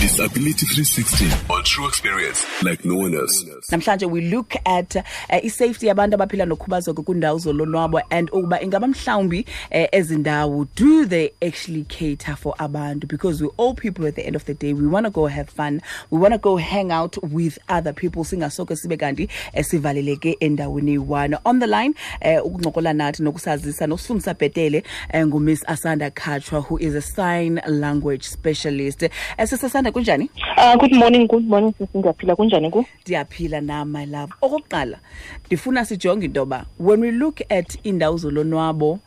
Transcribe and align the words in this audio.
Disability 0.00 0.64
360 0.66 1.52
on 1.52 1.64
true 1.64 1.88
experience 1.88 2.46
like 2.62 2.84
no 2.84 2.94
one 2.94 3.14
else. 3.16 3.44
namhlanje 3.72 4.08
we 4.08 4.20
look 4.30 4.54
at 4.64 4.96
uh, 4.96 5.02
i-safety 5.44 5.86
yabantu 5.86 6.14
abaphila 6.14 6.44
nokhubazeko 6.46 7.02
kwindawo 7.02 7.38
zolonwabo 7.38 8.00
and 8.10 8.30
ukuba 8.30 8.60
ingaba 8.60 8.86
mhlawumbi 8.86 9.44
uh, 9.70 9.86
ezindawo 9.92 10.66
do 10.76 11.04
they 11.04 11.30
actually 11.42 11.84
cater 11.84 12.36
for 12.36 12.54
abantu? 12.58 13.08
Because 13.08 13.42
we're 13.42 13.50
all 13.56 13.74
people 13.74 14.06
at 14.06 14.14
the 14.14 14.24
end 14.26 14.36
of 14.36 14.44
the 14.44 14.54
day 14.54 14.72
we 14.72 14.86
want 14.86 15.04
to 15.06 15.10
go 15.10 15.26
have 15.26 15.50
fun 15.50 15.80
we 16.10 16.18
want 16.18 16.32
to 16.32 16.38
go 16.38 16.56
hang 16.56 16.92
out 16.92 17.16
with 17.22 17.58
other 17.68 17.92
people 17.92 18.22
singasoke 18.24 18.76
sibe 18.76 18.96
kanti 18.96 19.28
eh, 19.52 19.64
sivaleleke 19.64 20.36
endaweni 20.40 20.92
eyi-one 20.92 21.36
on 21.44 21.58
the 21.58 21.66
line 21.66 21.94
um 22.24 22.40
ukuncokola 22.44 22.92
nathi 22.92 23.22
nokusazisa 23.22 23.86
nokusifundisa 23.86 24.34
bhetele 24.34 24.84
um 25.14 25.26
ngumiss 25.26 25.64
asanda 25.66 26.10
khatshwa 26.10 26.60
who 26.60 26.78
is 26.78 26.94
a 26.94 27.02
sign 27.02 27.60
language 27.66 28.22
specialist. 28.28 29.04
Sisasanda 29.38 29.87
kunjani? 29.92 30.30
Uh, 30.56 30.76
good 30.80 30.92
morning, 30.94 31.26
good 31.28 31.44
morning 31.48 31.74
sisi 31.78 31.98
ndiyaphila 31.98 32.36
kunjani 32.36 32.70
ku? 32.70 32.84
ndiyaphila 33.02 33.60
na 33.60 33.84
my 33.84 34.06
love. 34.06 34.32
Okokuqala 34.42 34.98
ndifuna 35.46 35.84
sijonge 35.84 36.26
into 36.26 36.40
yoba 36.40 36.64
when 36.78 37.00
we 37.00 37.10
look 37.10 37.40
at 37.48 37.78
iindawo 37.86 38.16
zolonwabo 38.16 38.98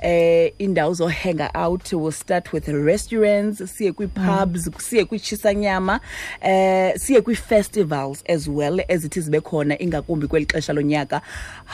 eh 0.00 0.52
indawo 0.58 0.94
zohanga 0.94 1.50
out 1.54 1.92
will 1.92 2.12
start 2.12 2.52
with 2.52 2.68
restaurants 2.68 3.62
siye 3.76 3.92
kwii-pubs 3.92 4.66
mm. 4.66 4.72
siye 4.78 5.04
kwitshisanyama 5.04 6.00
eh 6.40 6.94
siye 6.96 7.20
kwii-festivals 7.20 8.24
as 8.28 8.48
well 8.48 8.80
ezithi 8.88 9.20
zibe 9.20 9.40
khona 9.40 9.78
ingakumbi 9.78 10.26
kweli 10.26 10.46
xesha 10.46 10.72
lonyaka. 10.72 11.20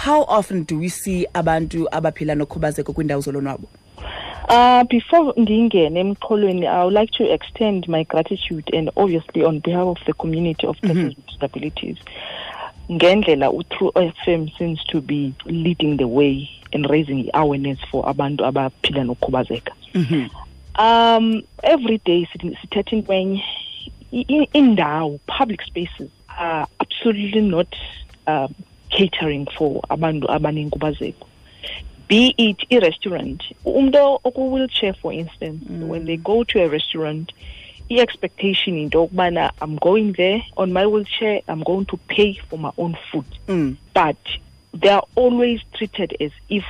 How 0.05 0.23
often 0.29 0.65
do 0.65 0.79
we 0.79 0.89
see 0.89 1.27
abantu 1.35 1.89
abaphila 1.91 2.35
nokhubazeko 2.35 2.93
kwiindawo 2.93 3.21
zolonwabo 3.21 3.69
Uh, 4.49 4.85
before 4.85 5.33
ndingene 5.37 6.01
emxholweni, 6.01 6.67
I 6.67 6.85
would 6.85 6.93
like 6.95 7.11
to 7.13 7.25
extend 7.33 7.89
my 7.89 8.05
gratitude 8.05 8.69
and 8.75 8.91
obviously 8.97 9.43
on 9.45 9.61
behalf 9.61 9.87
of 9.87 9.99
the 10.07 10.13
community 10.13 10.67
of 10.67 10.79
persons 10.83 11.17
with 11.17 11.27
disabilities. 11.27 11.97
Ngendlela 12.91 13.51
u-True 13.53 13.91
FM 13.97 14.51
seems 14.59 14.85
to 14.85 15.01
be 15.01 15.33
leading 15.47 15.97
the 15.97 16.07
way 16.07 16.51
in 16.73 16.83
raising 16.83 17.31
awareness 17.33 17.79
for 17.91 18.05
abantu 18.05 18.45
abaphila 18.45 19.05
nokukhubazeka. 19.05 19.73
Um, 20.77 21.43
every 21.63 21.99
day 22.05 22.27
sithi- 22.33 22.57
sithetha 22.61 22.97
intwenye 22.97 23.43
i- 24.13 24.27
i- 24.29 24.49
indawo 24.53 25.19
public 25.27 25.63
spaces 25.63 26.11
are 26.39 26.67
absolutely 26.81 27.41
not 27.41 27.75
uh, 28.27 28.49
catering 28.91 29.47
for 29.57 29.81
abantu 29.89 30.31
abanenkubazeko 30.31 31.27
be 32.15 32.25
it 32.49 32.61
a 32.77 32.79
restaurant 32.89 33.41
umntu 33.79 34.03
oku-wheelchair 34.29 34.95
for 35.03 35.13
instance 35.23 35.61
when 35.91 36.03
they 36.09 36.17
go 36.33 36.37
to 36.51 36.57
a 36.65 36.69
restaurant 36.77 37.27
the 37.89 37.97
expectation 38.07 38.73
into 38.83 38.99
yokubana 38.99 39.45
i'm 39.63 39.77
going 39.89 40.09
there 40.23 40.41
on 40.63 40.69
my 40.79 40.85
wheelchair 40.93 41.37
i'm 41.51 41.63
going 41.71 41.87
to 41.93 41.97
pay 42.15 42.31
for 42.49 42.59
my 42.67 42.73
own 42.83 42.95
food 43.11 43.29
Mm. 43.49 43.71
but 44.01 44.17
they 44.81 44.91
are 44.99 45.07
always 45.23 45.61
treated 45.77 46.11
as 46.21 46.33
if 46.49 46.65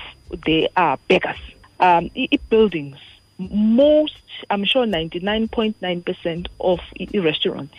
they 0.46 0.62
are 0.76 0.96
beggars. 1.08 1.42
Um, 1.80 2.10
buildings, 2.50 2.98
most, 3.82 4.16
I'm 4.50 4.64
sure 4.64 4.84
99.9% 4.86 6.46
of 6.60 6.80
restaurants 7.28 7.74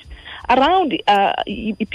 around 0.49 0.89
uh, 1.07 1.33
i- 1.47 1.75
i- 1.79 1.85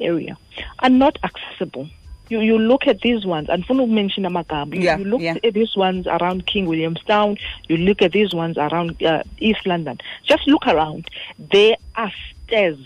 area 0.00 0.36
are 0.80 0.88
not 1.04 1.14
accessible. 1.28 1.86
You, 2.28 2.40
you 2.40 2.58
look 2.58 2.86
at 2.86 3.00
these 3.00 3.24
ones, 3.24 3.48
and 3.48 3.64
Funu 3.66 3.88
mentioned 3.88 4.26
Amagam. 4.26 4.74
You, 4.74 4.82
Yeah, 4.82 4.98
you 4.98 5.04
look 5.04 5.20
yeah. 5.20 5.36
at 5.42 5.54
these 5.54 5.76
ones 5.76 6.06
around 6.06 6.46
King 6.46 6.66
Williamstown, 6.66 7.38
you 7.68 7.76
look 7.76 8.02
at 8.02 8.12
these 8.12 8.34
ones 8.34 8.58
around 8.58 9.02
uh, 9.02 9.22
East 9.38 9.66
London. 9.66 9.98
Just 10.24 10.46
look 10.46 10.66
around. 10.66 11.08
There 11.38 11.76
are 11.94 12.12
stairs 12.44 12.78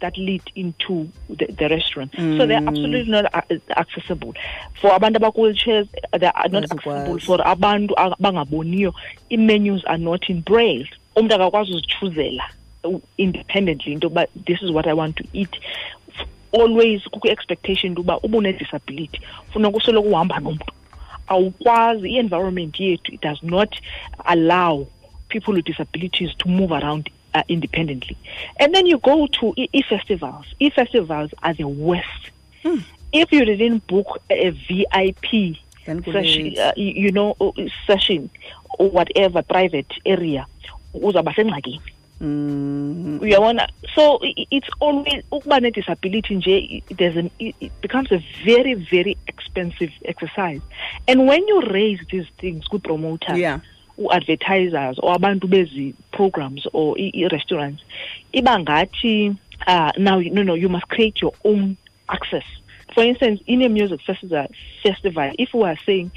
that 0.00 0.16
lead 0.16 0.42
into 0.54 1.08
the, 1.28 1.46
the 1.46 1.68
restaurant. 1.68 2.12
So 2.16 2.46
they're 2.46 2.58
absolutely 2.58 3.10
not 3.10 3.34
uh, 3.34 3.42
accessible. 3.76 4.34
For 4.80 4.90
abantu 4.90 5.16
abaku-wheelchairs, 5.16 5.88
they 6.18 6.26
are 6.26 6.48
not 6.48 6.64
accessible. 6.64 6.92
Azikwazi. 6.92 7.22
For 7.22 7.38
abantu 7.38 7.94
abangaboniyo, 7.96 8.92
i-menus 9.30 9.84
are 9.86 9.98
not 9.98 10.28
in 10.28 10.40
braille. 10.42 10.88
Umuntu 11.16 11.34
akakwazi 11.34 11.72
uzichuzela 11.72 12.44
independently 13.18 13.92
into 13.92 14.08
yokuba 14.08 14.26
this 14.46 14.62
is 14.62 14.70
what 14.70 14.86
I 14.86 14.92
want 14.92 15.16
to 15.16 15.24
eat. 15.32 15.50
Always 16.52 17.02
kukwi-expectation 17.02 17.90
into 17.90 18.02
yokuba 18.02 18.20
uba 18.22 18.38
une-disability 18.38 19.20
funeka 19.52 19.76
usoloko 19.76 20.08
uhamba 20.08 20.40
nomntu. 20.40 20.72
Awukwazi 21.28 22.10
i-environment 22.10 22.80
yethu 22.80 23.14
it 23.14 23.20
does 23.20 23.42
not 23.42 23.80
allow 24.24 24.86
people 25.28 25.54
with 25.54 25.64
disabilities 25.64 26.34
to 26.38 26.48
move 26.48 26.72
around 26.72 27.10
uh, 27.34 27.42
independently. 27.48 28.16
And 28.58 28.74
then 28.74 28.86
you 28.86 28.98
go 28.98 29.26
to 29.26 29.54
e-festivals 29.56 30.46
e-festivals 30.60 31.30
are 31.42 31.54
the 31.54 31.68
worst. 31.68 32.30
If 33.12 33.32
you 33.32 33.44
didn't 33.44 33.86
book 33.86 34.20
a 34.30 34.50
vip 34.50 35.26
session, 36.12 36.58
uh, 36.58 36.72
you 36.76 36.92
you 37.04 37.12
know 37.12 37.36
uh, 37.40 37.52
session 37.86 38.30
or 38.78 38.90
whatever 38.90 39.42
private 39.42 39.92
area 40.04 40.46
uzawuba 40.94 41.34
sengxakini 41.34 41.80
Mm. 42.20 43.18
uyabona 43.22 43.68
so 43.94 44.18
it's 44.50 44.68
always 44.80 45.22
ukuba 45.30 45.60
ne-disability 45.60 46.34
nje 46.34 46.82
there's 46.96 47.16
an, 47.16 47.30
it 47.38 47.54
it 47.60 47.72
becomes 47.82 48.12
a 48.12 48.18
very 48.44 48.74
very 48.74 49.16
expensive 49.26 49.92
exercise 50.04 50.60
and 51.06 51.28
when 51.28 51.46
you 51.48 51.60
raise 51.60 52.00
these 52.10 52.26
things 52.40 52.64
kwi-promoters 52.68 53.38
Yeah. 53.38 53.60
u-advertisers 53.98 54.98
or 54.98 55.14
abantu 55.14 55.46
bezi 55.48 55.94
programs 56.10 56.66
or 56.72 56.98
i-restaurants 56.98 57.82
iba 58.32 58.58
ngathi 58.58 59.36
uh, 59.66 59.90
now 59.98 60.20
no 60.20 60.42
no 60.42 60.54
you 60.54 60.68
must 60.68 60.86
create 60.88 61.20
your 61.22 61.32
own 61.44 61.76
access 62.08 62.44
for 62.94 63.04
instance 63.04 63.40
in 63.46 63.62
a 63.62 63.68
music 63.68 64.00
festival 64.00 64.46
festival 64.82 65.30
if 65.38 65.54
we 65.54 65.62
are 65.64 65.78
saying 65.86 66.10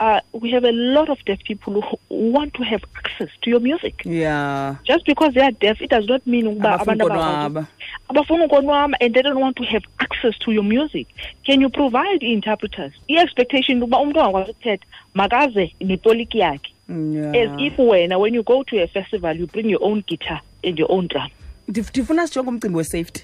uh, 0.00 0.20
we 0.32 0.50
have 0.50 0.64
a 0.64 0.72
lot 0.72 1.08
of 1.08 1.18
deaf 1.24 1.38
people 1.44 1.80
who 1.80 1.98
want 2.10 2.54
to 2.54 2.62
have 2.64 2.82
access 2.96 3.28
to 3.42 3.50
your 3.50 3.60
music. 3.60 3.94
Yeah. 4.04 4.76
Just 4.84 5.04
because 5.06 5.34
they 5.34 5.42
are 5.42 5.50
deaf 5.52 5.80
it 5.82 5.90
does 5.90 6.06
not 6.08 6.26
mean 6.26 6.46
ukuba 6.46 6.74
Abafuni 6.74 7.02
abantu 7.02 7.04
abakwazi- 7.04 7.46
ukonwaba. 7.46 7.66
abafuna 8.08 8.44
ukonwaba 8.44 8.96
and 9.00 9.14
they 9.14 9.22
don't 9.22 9.40
want 9.40 9.56
to 9.56 9.64
have 9.64 9.82
access 9.98 10.38
to 10.38 10.52
your 10.52 10.64
music. 10.64 11.06
Can 11.44 11.60
you 11.60 11.68
provide 11.68 12.22
interpreters? 12.22 12.92
I-expectation 13.08 13.82
ukuba 13.82 13.98
umntu 13.98 14.20
angakwazi 14.20 14.50
ukuthetha 14.50 14.84
makaze 15.14 15.74
netoliki 15.80 16.38
yakhe. 16.38 16.72
Yeah. 16.88 17.52
as 17.52 17.60
if 17.60 17.78
wena 17.78 18.18
when 18.18 18.34
you 18.34 18.42
go 18.42 18.62
to 18.62 18.82
a 18.82 18.86
festival 18.86 19.36
you 19.36 19.46
bring 19.46 19.68
your 19.68 19.82
own 19.84 20.02
guitar 20.06 20.40
and 20.64 20.78
your 20.78 20.90
own 20.92 21.06
drum. 21.08 21.28
Ndif- 21.68 21.90
ndifuna 21.90 22.26
sijonge 22.26 22.48
umcimbi 22.50 22.76
we-safety 22.76 23.22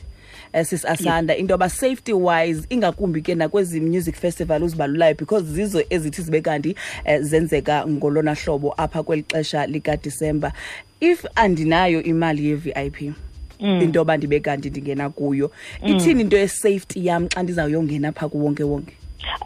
sis 0.62 0.84
asanda 0.84 1.36
into 1.36 1.54
yoba 1.54 1.68
safety 1.68 2.12
wise 2.12 2.66
ingakumbi 2.70 3.22
ke 3.22 3.34
nakwezi 3.34 3.80
music 3.80 4.14
festival 4.14 4.62
uzibalulayo 4.62 5.14
because 5.14 5.44
zizo 5.44 5.84
ezithi 5.90 6.22
zibe 6.22 6.40
kanti 6.40 6.76
um 7.06 7.22
zenzeka 7.22 7.86
ngolona 7.86 8.34
hlobo 8.34 8.74
apha 8.76 9.02
kweli 9.02 9.22
xesha 9.22 9.66
likadisemba. 9.66 10.52
If 11.00 11.24
andinayo 11.34 12.02
imali 12.02 12.48
ye-vip 12.48 13.14
into 13.58 13.98
yoba 13.98 14.16
ndibe 14.16 14.40
kanti 14.40 14.70
ndingena 14.70 15.10
kuyo 15.10 15.50
ithini 15.86 16.20
into 16.20 16.36
ye-safety 16.36 17.06
yam 17.06 17.28
xa 17.28 17.42
ndizawuyongena 17.42 18.12
phaa 18.12 18.28
kuwonke-wonke? 18.28 18.94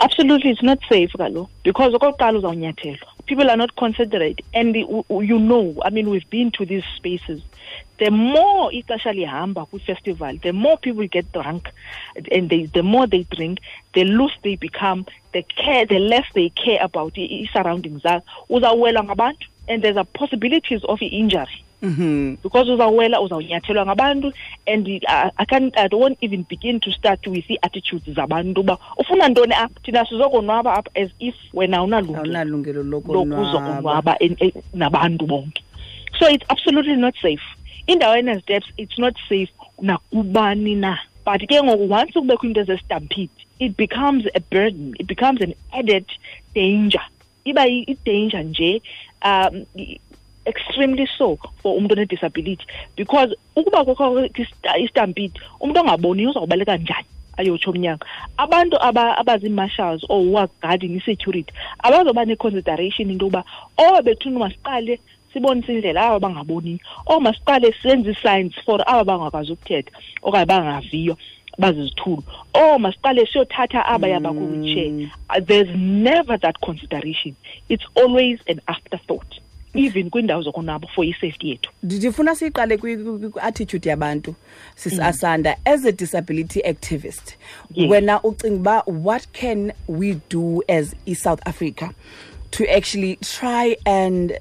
Absolutely 0.01 0.51
it's 0.51 0.63
not 0.63 0.81
safe 0.89 1.19
kaloku 1.19 1.51
because 1.65 1.97
okokuqala 1.97 2.39
uzawunyathelwa 2.39 3.09
people 3.27 3.51
are 3.51 3.57
not 3.57 3.75
considerate 3.75 4.45
and 4.55 4.77
you 4.77 5.39
know 5.39 5.75
i 5.83 5.91
mean 5.91 6.09
we've 6.09 6.31
been 6.31 6.51
to 6.51 6.65
these 6.67 6.85
spaces 6.97 7.41
the 7.99 8.11
more 8.11 8.73
ixesha 8.77 9.13
lihamba 9.13 9.65
kwi-festival 9.67 10.39
the 10.39 10.53
more 10.53 10.77
people 10.77 11.07
get 11.09 11.33
drunk 11.33 11.69
and 12.33 12.49
they, 12.51 12.67
the 12.67 12.83
more 12.83 13.07
they 13.07 13.25
drink 13.31 13.59
the 13.95 14.05
loose 14.05 14.35
they 14.43 14.57
become 14.57 15.05
the 15.33 15.43
care 15.43 15.87
the 15.87 15.99
less 15.99 16.25
they 16.35 16.49
care 16.51 16.79
about 16.83 17.19
i-surroundings 17.19 18.03
zabo 18.03 18.23
uzawuwelwa 18.49 19.05
ngabantu 19.05 19.49
and 19.69 19.83
there's 19.83 19.97
a 19.99 20.05
possibilities 20.05 20.81
of 20.89 21.03
i-injury 21.03 21.65
because 22.43 22.71
uzawuwela 22.71 23.21
uzawunyathelwa 23.21 23.85
ngabantu 23.87 24.33
and 24.67 24.89
uh, 24.89 25.31
I, 25.37 25.45
can't, 25.45 25.79
I 25.79 25.87
don't 25.89 26.19
even 26.21 26.43
begin 26.49 26.81
to 26.81 26.91
start 26.93 27.27
with 27.27 27.51
i-attitudes 27.51 28.11
zabantu 28.15 28.61
uba 28.61 28.79
ufuna 28.97 29.29
ntoni 29.29 29.55
apha? 29.55 29.81
Thina 29.83 30.07
sizokonwaba 30.07 30.75
apha 30.75 30.91
as 30.95 31.11
if 31.21 31.35
wena 31.55 31.77
awunalungelo. 31.77 32.25
Lokuzokonwaba 33.15 33.83
lokonwaba. 33.83 34.17
En- 34.21 34.37
en- 34.41 34.63
nabantu 34.75 35.27
bonke. 35.27 35.63
So 36.19 36.29
it's 36.29 36.45
absolutely 36.49 36.97
not 36.97 37.15
safe 37.23 37.43
indawo 37.89 38.17
ene-steps 38.17 38.69
it's 38.77 38.99
not 38.99 39.15
safe 39.29 39.51
nakubani 39.83 40.77
na. 40.77 40.97
But 41.25 41.41
ke 41.49 41.57
ngoku 41.63 41.89
once 41.89 42.13
kubekho 42.13 42.45
into 42.47 42.65
zestampede 42.65 43.31
it 43.59 43.77
becomes 43.77 44.25
a 44.35 44.41
burden 44.41 44.95
it 45.01 45.07
becomes 45.07 45.41
an 45.43 45.55
added 45.73 46.07
danger. 46.55 47.03
Iba 47.47 47.67
i-danger 47.67 48.43
nje 48.45 48.83
um 49.25 49.65
extremely 50.47 51.07
so 51.19 51.37
for 51.63 51.77
umuntu 51.77 51.97
one-disability 51.97 52.65
because 52.97 53.35
ukuba 53.57 53.85
kukho 53.85 54.25
ista- 54.27 54.79
istampede 54.79 55.41
umuntu 55.61 55.81
ongaboniyo 55.81 56.31
uzawubaleka 56.31 56.77
njani 56.77 57.07
ayotsho 57.37 57.73
mnyanga 57.73 58.07
abantu 58.37 58.77
aba- 58.83 59.17
abazi-marshals 59.19 60.05
or 60.09 60.49
guarding 60.63 60.97
i-security 60.97 61.53
abazoba 61.79 62.25
ne-consideration 62.25 63.11
into 63.11 63.25
yokuba 63.27 63.45
oh 63.79 64.03
bethuni 64.03 64.39
masiqale 64.39 65.01
sibonise 65.33 65.73
indlela 65.75 66.03
aba 66.07 66.21
bangaboniyo 66.29 66.79
or 67.07 67.21
masiqale 67.21 67.75
senze 67.83 68.11
i-science 68.11 68.55
for 68.65 68.81
aba 68.87 69.05
bangakwazi 69.05 69.53
ukuthetha 69.53 69.91
okanye 70.23 70.47
bangaviyo 70.47 71.17
bazizithulu 71.59 72.23
or 72.55 72.79
masiqale 72.81 73.27
siyothatha 73.27 73.87
aba 73.87 74.09
yabakwi-wheelchair 74.09 75.11
Uh, 75.31 75.41
there's 75.41 75.69
never 75.77 76.39
that 76.39 76.59
consideration. 76.61 77.37
It's 77.69 77.85
always 77.97 78.39
an 78.49 78.61
afterthought 78.67 79.41
even 79.75 80.11
kwiindawo 80.11 80.43
zokonwabo 80.43 80.89
for 80.95 81.05
i-safety 81.05 81.49
yethu. 81.51 81.71
Ndifuna 81.83 82.35
siyiqale 82.35 82.77
kwi- 82.77 82.97
kwi- 82.97 83.29
kwi-attitude 83.31 83.89
yabantu 83.89 84.35
sisasanda 84.77 85.57
as 85.65 85.85
a 85.85 85.93
disability 85.93 86.61
activist? 86.63 87.37
Yes. 87.75 87.91
wena 87.91 88.23
ucinga 88.23 88.57
uba 88.57 88.83
what 88.87 89.27
can 89.33 89.73
we 89.89 90.17
do 90.31 90.63
as 90.69 90.95
i-south 91.07 91.41
africa 91.47 91.91
to 92.51 92.65
actually 92.77 93.17
try 93.17 93.77
and 93.85 94.33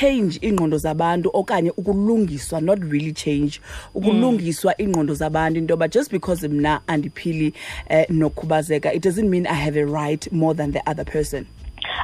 change 0.00 0.38
iingqondo 0.42 0.78
zabantu 0.78 1.30
okanye 1.32 1.70
ukulungiswa 1.70 2.60
not 2.60 2.78
really 2.92 3.12
change 3.12 3.60
ukulungiswa 3.94 4.80
iingqondo 4.80 5.14
zabantu 5.14 5.58
into 5.58 5.72
yoba 5.72 5.88
just 5.88 6.10
because 6.10 6.48
mna 6.48 6.80
andiphili 6.86 7.54
um 7.90 8.16
nokukhubazeka 8.18 8.92
it 8.92 9.02
doesn't 9.04 9.28
mean 9.28 9.46
i 9.46 9.54
have 9.54 9.76
a 9.80 9.84
right 9.86 10.32
more 10.32 10.54
than 10.56 10.72
the 10.72 10.80
other 10.90 11.04
person. 11.04 11.46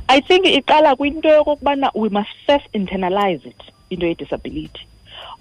I 0.09 0.21
think 0.21 0.47
iqala 0.47 0.97
kwinto 0.97 1.29
yokokubana 1.29 1.91
we 1.95 2.09
must 2.09 2.29
first 2.47 2.67
internalize 2.73 3.47
it 3.47 3.63
into 3.91 4.07
ye-disability. 4.07 4.87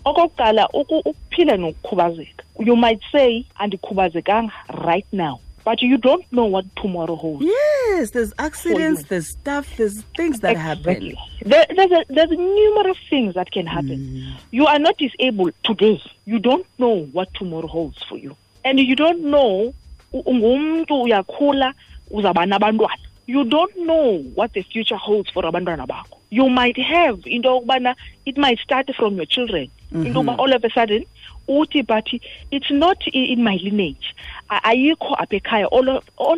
Okokuqala 0.05 0.67
uku- 0.73 1.01
ukuphila 1.05 1.57
nokukhubazeka. 1.57 2.43
You 2.59 2.75
might 2.75 3.01
say 3.11 3.45
andikhubazekanga 3.59 4.51
right 4.85 5.05
now 5.11 5.39
but 5.67 5.81
you 5.81 5.97
don't 5.97 6.25
know 6.37 6.45
what 6.55 6.65
tomorrow 6.81 7.15
holds 7.23 7.43
yes 7.45 8.11
there's 8.15 8.31
accidents 8.47 9.03
there's 9.09 9.29
stuff 9.39 9.65
there's 9.79 9.97
things 10.19 10.39
that 10.45 10.55
happen 10.67 11.01
There, 11.51 11.65
there's, 11.77 11.91
a, 11.99 12.01
there's 12.15 12.31
numerous 12.31 12.99
things 13.09 13.31
that 13.39 13.49
can 13.55 13.67
happen. 13.67 13.99
Mm. 13.99 14.33
You 14.57 14.65
are 14.71 14.79
not 14.79 14.95
disabled 14.97 15.53
today. 15.63 16.01
You 16.31 16.39
don't 16.39 16.65
know 16.83 16.95
what 17.17 17.27
tomorrow 17.39 17.67
holds 17.67 17.99
for 18.09 18.17
you. 18.17 18.31
And 18.65 18.79
you 18.89 18.95
don't 19.03 19.21
know 19.33 19.73
u- 20.17 20.23
ungumntu 20.31 21.01
uyakhula 21.03 21.73
uzaba 22.11 22.45
nabantwana. 22.45 23.03
You 23.27 23.43
don't 23.55 23.75
know 23.89 24.07
what 24.35 24.49
the 24.53 24.63
future 24.73 24.97
holds 25.07 25.29
for 25.33 25.43
abantwana 25.43 25.85
bakho. 25.87 26.17
You 26.29 26.49
might 26.49 26.77
have 26.93 27.19
into 27.35 27.49
yokubana 27.49 27.95
it 28.25 28.37
might 28.37 28.59
start 28.59 28.87
from 28.95 29.15
your 29.15 29.25
children. 29.35 29.69
Mm-hmm. 29.91 30.05
Into 30.05 30.19
yokuba 30.19 30.37
all 30.37 30.53
of 30.53 30.63
a 30.63 30.69
sudden 30.69 31.05
uthi 31.47 31.85
but 31.85 32.07
it's 32.51 32.71
not 32.71 32.97
in 33.07 33.43
my 33.43 33.57
lineage. 33.61 34.15
Ayikho 34.49 35.15
apha 35.17 35.41
ekhaya. 35.41 35.67
All 35.71 35.89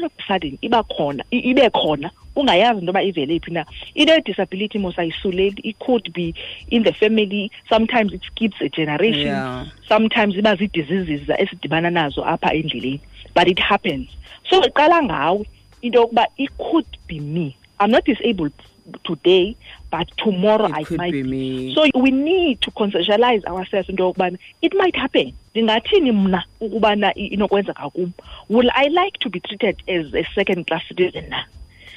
of, 0.03 0.11
a 0.19 0.23
sudden 0.27 0.57
iba 0.61 0.83
khona 0.83 1.23
ibe 1.31 1.69
khona. 1.71 2.11
Ungayazi 2.35 2.79
into 2.79 2.91
yoba 2.91 3.01
ivele 3.11 3.43
phi 3.43 3.51
na. 3.51 3.63
Into 3.95 4.13
ye-disability 4.13 4.77
mos 4.77 4.95
ayisuleli. 4.95 5.59
It 5.63 5.79
could 5.79 6.13
be 6.13 6.35
in 6.69 6.83
the 6.83 6.93
family. 6.93 7.51
Sometimes 7.67 8.13
it 8.13 8.21
skips 8.23 8.57
a 8.61 8.69
generation. 8.69 9.27
Yeah. 9.27 9.65
sometimes 9.87 10.35
iba 10.35 10.55
zii-diseases 10.55 11.27
esidibana 11.27 11.89
nazo 11.89 12.23
apha 12.23 12.53
endleleni. 12.53 13.01
But 13.33 13.47
it 13.47 13.59
happens. 13.59 14.09
So 14.49 14.61
iqala 14.61 15.01
ngawe 15.03 15.45
into 15.81 15.99
yokuba 15.99 16.25
it 16.37 16.51
could 16.57 16.85
be 17.07 17.19
me. 17.19 17.57
I'm 17.79 17.91
not 17.91 18.05
disabled 18.05 18.53
today 19.03 19.55
but 19.91 20.07
tomorrow 20.17 20.65
It 20.65 20.73
i 20.75 20.83
could 20.83 20.97
might 20.97 21.11
be 21.11 21.23
me. 21.23 21.73
so 21.75 21.85
we 21.95 22.11
need 22.11 22.61
to 22.61 22.71
conceptualize 22.71 23.43
ourselves 23.45 23.89
into 23.89 24.03
yokubana 24.03 24.37
it 24.61 24.73
might 24.75 24.95
happen. 24.95 25.33
Ndingathini 25.55 26.11
mna 26.11 26.43
ukubana 26.61 27.13
i- 27.15 27.27
inokwenzeka 27.35 27.89
kum? 27.89 28.11
Will 28.49 28.69
i 28.75 28.87
like 28.87 29.17
to 29.19 29.29
be 29.29 29.39
treated 29.39 29.81
as 29.87 30.13
a 30.13 30.23
second 30.35 30.67
class 30.67 30.83
citizen 30.87 31.29
na? 31.29 31.43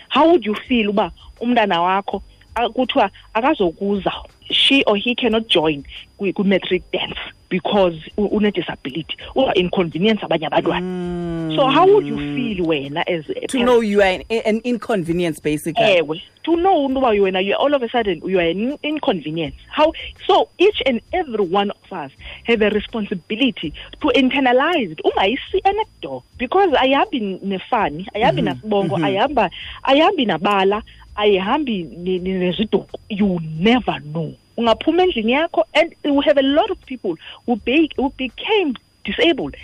How 0.09 0.29
would 0.31 0.45
you 0.47 0.55
feel 0.55 0.89
uba 0.89 1.11
umntana 1.41 1.81
wakho 1.83 2.23
kuthiwa 2.75 3.11
akazokuza 3.35 4.13
she 4.51 4.83
or 4.87 4.97
he 4.97 5.15
cannot 5.15 5.49
join 5.49 5.83
kwi- 6.19 6.33
kwi-matric 6.33 6.83
dance 6.93 7.19
because 7.49 7.97
une-disability 8.17 9.17
uza-inconvenience 9.35 10.23
abanye 10.25 10.47
abantwana. 10.47 11.55
So 11.57 11.67
how 11.69 11.87
would 11.87 12.07
you 12.07 12.17
feel 12.17 12.65
wena 12.67 13.03
as 13.07 13.29
a 13.29 13.47
to 13.47 13.59
know 13.63 13.81
you 13.81 14.01
are 14.01 14.09
an, 14.09 14.23
an 14.47 14.61
inconvenience 14.65 15.39
basically. 15.41 15.85
Ewe 15.99 16.23
to 16.45 16.57
know 16.57 16.87
unto 16.87 17.01
yoba 17.01 17.21
wena 17.21 17.45
you 17.45 17.55
all 17.55 17.75
of 17.75 17.83
a 17.83 17.89
sudden 17.91 18.23
you 18.27 18.39
are 18.39 18.49
an 18.49 18.79
inconvenience. 18.83 19.55
How 19.69 19.93
so 20.27 20.49
each 20.59 20.83
and 20.87 21.01
every 21.13 21.45
one 21.45 21.71
of 21.71 21.93
us 21.93 22.11
have 22.45 22.63
a 22.63 22.71
responsibility 22.71 23.75
to 24.01 24.09
internalize 24.15 24.93
it. 24.93 25.01
Ungayisi 25.05 25.61
anecdote 25.65 26.25
because 26.39 26.71
ayihambi 26.75 27.21
nefani 27.45 28.07
ayihambi 28.15 28.43
nasibongo 28.43 28.97
ayihamba 28.97 29.51
ayihambi 29.83 30.25
nabala 30.27 30.83
ayihambi 31.17 31.85
ne- 31.85 32.19
ne- 32.19 32.39
neziduko. 32.39 32.99
You 33.09 33.41
never 33.59 34.01
know. 34.01 34.35
Ungaphuma 34.57 35.03
endlini 35.03 35.33
yakho 35.33 35.65
and 35.75 35.95
we 36.05 36.25
have 36.25 36.39
a 36.39 36.43
lot 36.43 36.71
of 36.71 36.79
people 36.87 37.17
who, 37.47 37.57
be, 37.57 37.91
who 37.97 38.11
became 38.11 38.75
disabled 39.05 39.57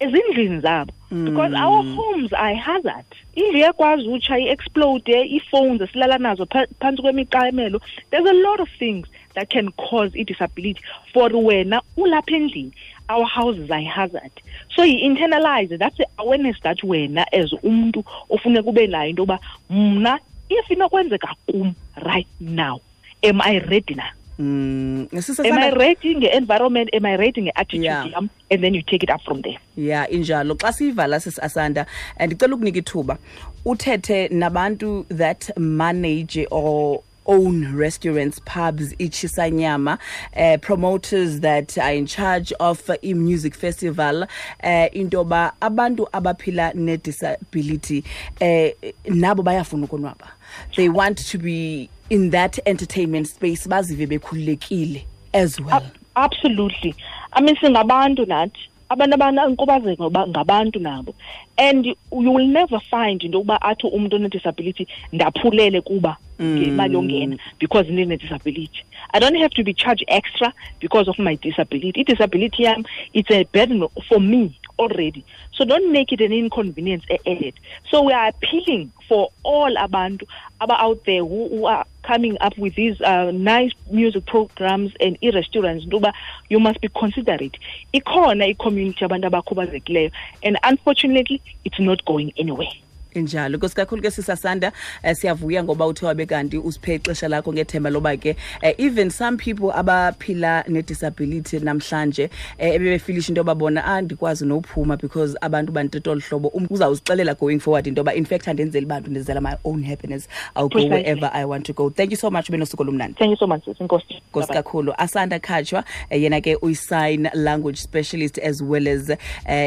ezindlini 0.00 0.60
zabo. 0.60 0.90
Because 1.08 1.52
mm. 1.52 1.58
our 1.58 1.82
homes 1.94 2.32
are 2.32 2.50
a 2.50 2.54
hazard. 2.56 3.04
Indlu 3.36 3.58
iyakwazi 3.58 4.08
utsha 4.08 4.38
i-explode 4.38 5.12
eh, 5.12 5.32
ii-phones 5.32 5.80
esilala 5.80 6.18
nazo 6.18 6.46
pha- 6.46 6.66
phantsi 6.80 7.02
kwemiqamelo. 7.02 7.80
There's 8.10 8.28
a 8.28 8.32
lot 8.32 8.60
of 8.60 8.68
things 8.78 9.06
that 9.34 9.48
can 9.50 9.70
cause 9.72 10.12
i-disability 10.16 10.80
for 11.12 11.30
wena 11.30 11.80
ulapha 11.96 12.34
endlini. 12.36 12.72
Our 13.08 13.24
houses 13.24 13.70
are 13.70 13.80
hazard. 13.82 14.32
So 14.74 14.82
yi-internalize 14.82 15.78
that's 15.78 15.96
the 15.96 16.06
awareness 16.18 16.56
that 16.62 16.78
wena 16.82 17.24
as 17.32 17.52
umntu 17.52 18.04
ofuneka 18.30 18.68
ube 18.68 18.86
nayo 18.86 19.10
into 19.10 19.22
yoba 19.22 19.38
mna 19.70 20.18
if 20.50 20.70
inokwenzeka 20.70 21.34
kum 21.46 21.74
right 22.04 22.28
now 22.40 22.80
am 23.22 23.40
i 23.40 23.58
ready 23.58 23.94
na? 23.94 24.04
Mm, 24.38 25.08
am 25.46 25.58
i 25.58 25.70
ready 25.70 26.14
nge-environment? 26.14 26.90
Am 26.92 27.06
i 27.06 27.16
ready 27.16 27.40
nge-attitude 27.42 27.82
Yeah. 27.84 28.04
yam? 28.06 28.28
And 28.50 28.62
then 28.62 28.74
you 28.74 28.82
take 28.82 29.02
it 29.02 29.10
up 29.10 29.22
from 29.24 29.40
there. 29.42 29.58
Ya 29.76 30.08
injalo. 30.08 30.54
Xa 30.54 30.72
siyivala 30.72 31.20
sisi 31.20 31.40
asanda 31.40 31.86
ndicela 32.26 32.54
ukunika 32.54 32.78
ithuba 32.78 33.18
uthethe 33.64 34.28
nabantu 34.28 35.06
that 35.08 35.50
manage 35.58 36.46
or 36.50 37.00
own 37.26 37.76
restaurants 37.76 38.40
pubs 38.44 38.94
ichisanyama 38.98 39.98
uh, 40.36 40.56
promoters 40.60 41.40
that 41.40 41.78
are 41.78 41.94
in 41.96 42.06
charge 42.06 42.52
of 42.60 42.88
uh, 42.90 42.94
i-music 43.02 43.54
festival 43.54 44.26
uh, 44.62 44.86
into 44.92 45.16
yoba 45.16 45.52
abantu 45.60 46.08
abaphila 46.12 46.72
nedisability 46.74 48.04
uh, 48.40 48.70
nabo 49.14 49.42
bayafuna 49.42 49.84
ukonwaba. 49.84 50.28
They 50.76 50.88
want 50.88 51.18
to 51.30 51.38
be 51.38 51.88
in 52.10 52.30
that 52.30 52.58
entertainment 52.66 53.26
space 53.28 53.66
bazive 53.66 54.06
bekhululekile 54.06 55.04
as 55.34 55.60
well. 55.60 55.74
Ab- 55.74 55.96
absolutely. 56.14 56.94
I 57.32 57.40
mean 57.40 57.56
singabantu 57.56 58.26
nathi 58.26 58.68
abantu 58.90 59.14
abanenkubazeko 59.14 60.12
ba- 60.12 60.26
ngabantu 60.26 60.80
nabo. 60.80 61.14
And 61.58 61.84
you 61.86 61.96
will 62.10 62.46
never 62.46 62.78
find 62.80 63.22
into 63.22 63.38
yokuba 63.38 63.60
athi 63.62 63.86
umntu 63.86 64.16
onedisability 64.16 64.86
ndaphulele 65.12 65.80
kuba 65.80 66.16
yongena 66.38 67.38
because 67.58 67.86
ndine-disability 67.86 68.84
i 69.14 69.18
don't 69.18 69.36
have 69.36 69.50
to 69.50 69.64
be 69.64 69.74
charged 69.74 70.04
extra 70.08 70.52
because 70.80 71.08
of 71.08 71.18
my 71.18 71.34
disability. 71.36 71.92
I-disability 72.00 72.62
yam 72.62 72.84
it's 73.14 73.30
a 73.30 73.44
burden 73.44 73.86
for 74.08 74.20
me 74.20 74.58
already. 74.78 75.24
So 75.52 75.64
don't 75.64 75.90
make 75.90 76.12
it 76.12 76.20
an 76.20 76.32
inconvenience 76.32 77.04
added 77.26 77.54
so 77.90 78.02
we 78.02 78.12
are 78.12 78.28
appealing 78.28 78.92
for 79.08 79.30
all 79.42 79.74
abantu 79.76 80.24
aba 80.60 80.74
out 80.80 81.04
there 81.04 81.24
who, 81.24 81.48
who 81.48 81.66
are 81.66 81.84
coming 82.02 82.36
up 82.40 82.56
with 82.58 82.74
these 82.74 83.00
uh, 83.00 83.30
nice 83.32 83.72
music 83.90 84.26
programs 84.26 84.92
and 85.00 85.16
i-restaurants 85.22 85.84
into 85.84 86.12
you 86.48 86.60
must 86.60 86.80
be 86.80 86.88
considerate. 86.88 87.56
Ikhona 87.94 88.48
i-community 88.48 89.04
abantu 89.04 89.30
abakhubazekileyo 89.30 90.10
and 90.42 90.58
unfortunately 90.62 91.40
it's 91.64 91.78
not 91.78 92.04
going 92.04 92.32
anywhere 92.36 92.72
injalo 93.18 93.56
nkosi 93.56 93.74
kakhulu 93.74 94.02
ke 94.02 94.10
sisasanda 94.10 94.72
um 95.04 95.14
siyavuya 95.14 95.64
ngoba 95.64 95.86
uthe 95.86 96.06
wabe 96.06 96.26
kanti 96.26 96.58
usiphe 96.58 96.94
ixesha 96.94 97.28
lakho 97.28 97.52
ngethemba 97.52 97.90
loba 97.90 98.16
ke 98.16 98.36
um 98.62 98.72
even 98.78 99.10
some 99.10 99.36
people 99.36 99.72
abaphila 99.72 100.64
nedisability 100.68 101.60
namhlanje 101.60 102.24
um 102.24 102.66
ebebefilisha 102.66 103.28
into 103.28 103.40
yoba 103.40 103.54
bona 103.54 103.84
andikwazi 103.84 104.46
nophuma 104.46 104.96
because 104.96 105.36
abantu 105.40 105.72
banteta 105.72 106.10
olu 106.10 106.20
hlobo. 106.20 106.48
Umntu 106.48 106.74
uzawuzixelela 106.74 107.34
going 107.38 107.58
forward 107.58 107.86
into 107.86 108.00
yoba 108.00 108.14
in 108.14 108.24
fact 108.24 108.48
andenzeli 108.48 108.86
bantu 108.86 109.10
ndenzela 109.10 109.40
my 109.40 109.56
own 109.64 109.82
happiness. 109.82 110.28
I'll 110.54 110.68
go 110.68 110.86
wherever 110.86 111.30
i 111.32 111.44
want 111.44 111.66
to 111.66 111.72
go. 111.72 111.90
Thank 111.90 112.10
you 112.10 112.16
so 112.16 112.30
much 112.30 112.48
ube 112.48 112.58
nosuku 112.58 112.82
olumnandi. 112.82 113.18
Thank 113.18 113.30
you 113.30 113.36
so 113.36 113.46
much 113.46 113.66
nkosi. 113.80 114.22
Kakhulu 114.52 114.94
asanda 114.98 115.38
khatshwa 115.38 115.84
uh, 116.10 116.16
yena 116.22 116.40
ke 116.40 116.56
uyi-sign 116.62 117.28
language 117.34 117.78
specialist 117.78 118.38
as 118.38 118.62
well 118.62 118.88
as 118.88 119.10
uh, 119.10 119.16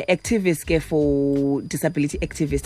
activist 0.07 0.65
ke 0.65 0.81
for 0.81 1.61
disability 1.61 2.17
activist 2.17 2.65